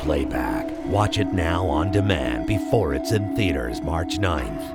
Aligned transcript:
Playback. 0.00 0.86
Watch 0.86 1.18
it 1.18 1.32
now 1.32 1.66
on 1.66 1.92
demand 1.92 2.46
before 2.46 2.94
it's 2.94 3.12
in 3.12 3.36
theaters 3.36 3.80
March 3.80 4.18
9th. 4.18 4.72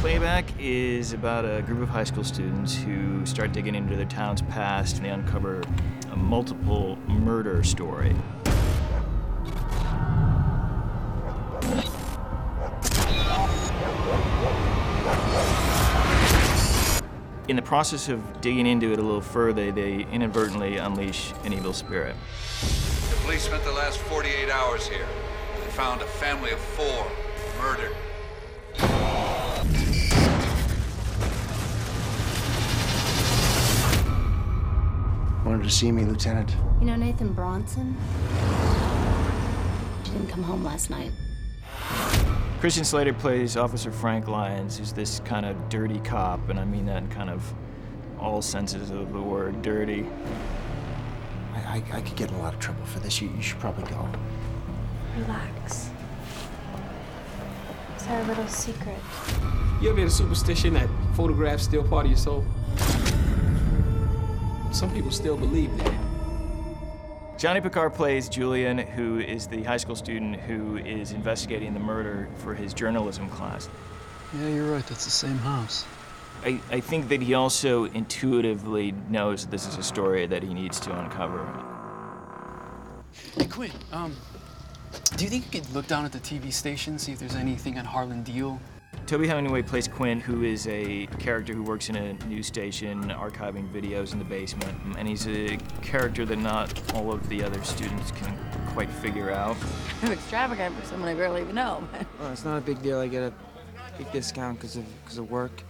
Playback 0.00 0.44
is 0.58 1.12
about 1.12 1.44
a 1.44 1.62
group 1.62 1.82
of 1.82 1.88
high 1.88 2.04
school 2.04 2.24
students 2.24 2.74
who 2.76 3.24
start 3.24 3.52
digging 3.52 3.74
into 3.74 3.96
their 3.96 4.04
town's 4.06 4.42
past 4.42 4.96
and 4.96 5.06
they 5.06 5.10
uncover 5.10 5.62
a 6.12 6.16
multiple 6.16 6.96
murder 7.08 7.62
story. 7.62 8.14
In 17.46 17.56
the 17.56 17.62
process 17.62 18.08
of 18.08 18.40
digging 18.40 18.66
into 18.66 18.90
it 18.94 18.98
a 18.98 19.02
little 19.02 19.20
further, 19.20 19.70
they 19.70 20.06
inadvertently 20.10 20.78
unleash 20.78 21.34
an 21.44 21.52
evil 21.52 21.74
spirit. 21.74 22.16
The 23.10 23.16
police 23.22 23.42
spent 23.42 23.62
the 23.64 23.72
last 23.72 23.98
48 23.98 24.48
hours 24.48 24.88
here. 24.88 25.06
They 25.60 25.70
found 25.72 26.00
a 26.00 26.06
family 26.06 26.52
of 26.52 26.58
four 26.58 27.06
murdered. 27.60 27.94
Wanted 35.44 35.64
to 35.64 35.70
see 35.70 35.92
me, 35.92 36.06
Lieutenant. 36.06 36.56
You 36.80 36.86
know 36.86 36.96
Nathan 36.96 37.34
Bronson? 37.34 37.94
He 40.04 40.10
didn't 40.12 40.28
come 40.28 40.42
home 40.42 40.64
last 40.64 40.88
night. 40.88 41.12
Christian 42.64 42.84
Slater 42.84 43.12
plays 43.12 43.58
Officer 43.58 43.90
Frank 43.90 44.26
Lyons, 44.26 44.78
who's 44.78 44.90
this 44.90 45.20
kind 45.26 45.44
of 45.44 45.68
dirty 45.68 45.98
cop, 45.98 46.48
and 46.48 46.58
I 46.58 46.64
mean 46.64 46.86
that 46.86 47.02
in 47.02 47.10
kind 47.10 47.28
of 47.28 47.52
all 48.18 48.40
senses 48.40 48.90
of 48.90 49.12
the 49.12 49.20
word 49.20 49.60
dirty. 49.60 50.06
I, 51.52 51.58
I, 51.58 51.82
I 51.92 52.00
could 52.00 52.16
get 52.16 52.30
in 52.30 52.36
a 52.36 52.38
lot 52.38 52.54
of 52.54 52.60
trouble 52.60 52.86
for 52.86 53.00
this. 53.00 53.20
You, 53.20 53.28
you 53.36 53.42
should 53.42 53.58
probably 53.58 53.84
go. 53.90 54.08
Relax. 55.18 55.90
It's 57.96 58.06
our 58.06 58.24
little 58.24 58.48
secret. 58.48 58.96
You 59.82 59.90
ever 59.90 59.98
had 59.98 60.08
a 60.08 60.10
superstition 60.10 60.72
that 60.72 60.88
photographs 61.14 61.64
still 61.64 61.84
part 61.84 62.06
of 62.06 62.12
your 62.12 62.18
soul? 62.18 62.46
Some 64.72 64.90
people 64.94 65.10
still 65.10 65.36
believe 65.36 65.76
that. 65.80 66.13
Johnny 67.36 67.60
Pacar 67.60 67.92
plays 67.92 68.28
Julian, 68.28 68.78
who 68.78 69.18
is 69.18 69.48
the 69.48 69.64
high 69.64 69.76
school 69.76 69.96
student 69.96 70.36
who 70.36 70.76
is 70.76 71.10
investigating 71.10 71.74
the 71.74 71.80
murder 71.80 72.28
for 72.36 72.54
his 72.54 72.72
journalism 72.72 73.28
class. 73.28 73.68
Yeah, 74.38 74.48
you're 74.48 74.70
right. 74.70 74.86
That's 74.86 75.04
the 75.04 75.10
same 75.10 75.38
house. 75.38 75.84
I, 76.44 76.60
I 76.70 76.80
think 76.80 77.08
that 77.08 77.20
he 77.20 77.34
also 77.34 77.84
intuitively 77.86 78.92
knows 79.08 79.44
that 79.44 79.50
this 79.50 79.66
is 79.66 79.76
a 79.78 79.82
story 79.82 80.26
that 80.26 80.42
he 80.42 80.54
needs 80.54 80.78
to 80.80 80.96
uncover. 80.96 81.44
Hey, 83.36 83.46
Quinn. 83.46 83.70
Um, 83.92 84.14
do 85.16 85.24
you 85.24 85.30
think 85.30 85.52
you 85.52 85.60
could 85.60 85.70
look 85.72 85.88
down 85.88 86.04
at 86.04 86.12
the 86.12 86.20
TV 86.20 86.52
station, 86.52 86.98
see 86.98 87.12
if 87.12 87.18
there's 87.18 87.36
anything 87.36 87.78
on 87.78 87.84
Harlan 87.84 88.22
Diehl? 88.22 88.60
Toby 89.06 89.28
Hemingway 89.28 89.60
plays 89.60 89.86
Quinn, 89.86 90.18
who 90.18 90.44
is 90.44 90.66
a 90.66 91.06
character 91.18 91.52
who 91.52 91.62
works 91.62 91.90
in 91.90 91.96
a 91.96 92.14
news 92.26 92.46
station 92.46 93.10
archiving 93.10 93.70
videos 93.70 94.14
in 94.14 94.18
the 94.18 94.24
basement. 94.24 94.74
And 94.96 95.06
he's 95.06 95.28
a 95.28 95.58
character 95.82 96.24
that 96.24 96.38
not 96.38 96.94
all 96.94 97.12
of 97.12 97.28
the 97.28 97.44
other 97.44 97.62
students 97.64 98.12
can 98.12 98.38
quite 98.68 98.88
figure 98.88 99.30
out. 99.30 99.56
I'm 100.02 100.12
extravagant 100.12 100.74
for 100.80 100.86
someone 100.86 101.10
I 101.10 101.14
barely 101.14 101.42
even 101.42 101.54
know. 101.54 101.86
Well, 102.18 102.32
it's 102.32 102.44
not 102.44 102.56
a 102.56 102.60
big 102.62 102.80
deal. 102.80 103.00
I 103.00 103.08
get 103.08 103.24
a 103.24 103.32
big 103.98 104.10
discount 104.10 104.58
because 104.58 104.76
of, 104.76 104.84
cause 105.04 105.18
of 105.18 105.30
work. 105.30 105.62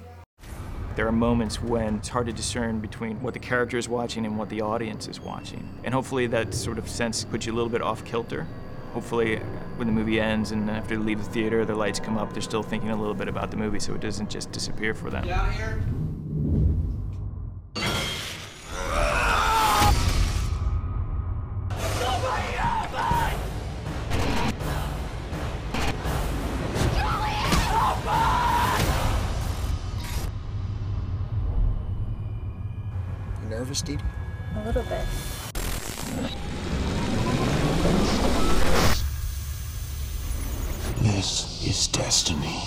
There 0.94 1.08
are 1.08 1.12
moments 1.12 1.60
when 1.60 1.96
it's 1.96 2.08
hard 2.08 2.26
to 2.26 2.32
discern 2.32 2.78
between 2.78 3.20
what 3.20 3.34
the 3.34 3.40
character 3.40 3.78
is 3.78 3.88
watching 3.88 4.26
and 4.26 4.38
what 4.38 4.48
the 4.48 4.60
audience 4.60 5.08
is 5.08 5.18
watching. 5.18 5.68
And 5.82 5.92
hopefully 5.92 6.28
that 6.28 6.54
sort 6.54 6.78
of 6.78 6.88
sense 6.88 7.24
puts 7.24 7.46
you 7.46 7.52
a 7.52 7.56
little 7.56 7.70
bit 7.70 7.82
off 7.82 8.04
kilter. 8.04 8.46
Hopefully 8.94 9.36
when 9.74 9.88
the 9.88 9.92
movie 9.92 10.20
ends 10.20 10.52
and 10.52 10.70
after 10.70 10.96
they 10.96 11.02
leave 11.02 11.18
the 11.18 11.28
theater, 11.30 11.64
the 11.64 11.74
lights 11.74 11.98
come 11.98 12.16
up, 12.16 12.32
they're 12.32 12.40
still 12.40 12.62
thinking 12.62 12.90
a 12.90 12.96
little 12.96 13.12
bit 13.12 13.26
about 13.26 13.50
the 13.50 13.56
movie 13.56 13.80
so 13.80 13.92
it 13.92 14.00
doesn't 14.00 14.30
just 14.30 14.52
disappear 14.52 14.94
for 14.94 15.10
them. 15.10 15.26
Down 15.26 15.52
here? 15.52 15.82
You 33.42 33.48
nervous, 33.50 33.82
Dee 33.82 33.96
Dee? 33.96 34.02
A 34.56 34.64
little 34.64 34.84
bit. 34.84 35.04
Is 41.66 41.86
destiny. 41.88 42.62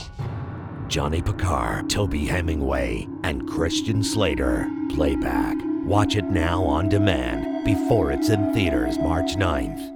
Johnny 0.88 1.22
Pacar, 1.22 1.88
Toby 1.88 2.26
Hemingway, 2.26 3.08
and 3.22 3.48
Christian 3.48 4.04
Slater. 4.04 4.68
Playback. 4.90 5.56
Watch 5.84 6.16
it 6.16 6.26
now 6.26 6.64
on 6.64 6.90
demand 6.90 7.64
before 7.64 8.12
it's 8.12 8.30
in 8.30 8.52
theaters 8.56 8.98
March 8.98 9.36
9th. 9.36 9.94